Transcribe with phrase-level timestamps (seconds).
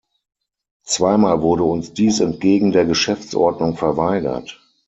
[0.83, 4.59] Zweimal wurde uns dies entgegen der Geschäftsordnung verweigert.